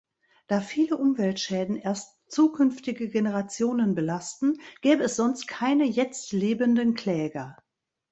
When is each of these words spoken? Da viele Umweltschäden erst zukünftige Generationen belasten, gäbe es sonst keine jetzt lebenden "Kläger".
Da 0.47 0.61
viele 0.61 0.97
Umweltschäden 0.97 1.75
erst 1.75 2.17
zukünftige 2.27 3.07
Generationen 3.07 3.93
belasten, 3.93 4.59
gäbe 4.81 5.03
es 5.03 5.15
sonst 5.15 5.47
keine 5.47 5.85
jetzt 5.85 6.33
lebenden 6.33 6.95
"Kläger". 6.95 7.55